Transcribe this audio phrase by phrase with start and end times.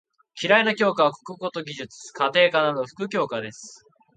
[0.41, 3.85] 嫌いな教科は国語と技術・家庭科など副教科です。